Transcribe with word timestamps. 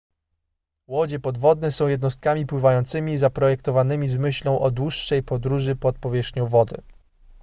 łodzie 0.87 1.19
podwodne 1.19 1.71
są 1.71 1.87
jednostkami 1.87 2.45
pływającymi 2.45 3.17
zaprojektowanymi 3.17 4.07
z 4.07 4.17
myślą 4.17 4.59
o 4.59 4.71
dłuższej 4.71 5.23
podróży 5.23 5.75
pod 5.75 5.99
powierzchnią 5.99 6.47
wody 6.47 6.81